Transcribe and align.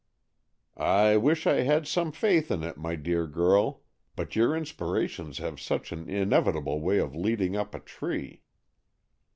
"I 0.75 1.15
wish 1.17 1.45
I 1.45 1.57
had 1.61 1.85
some 1.85 2.11
faith 2.11 2.49
in 2.49 2.63
it, 2.63 2.75
my 2.75 2.95
dear 2.95 3.27
girl; 3.27 3.83
but 4.15 4.35
your 4.35 4.55
inspirations 4.57 5.37
have 5.37 5.61
such 5.61 5.91
an 5.91 6.09
inevitable 6.09 6.81
way 6.81 6.97
of 6.97 7.15
leading 7.15 7.55
up 7.55 7.75
a 7.75 7.79
tree." 7.79 8.41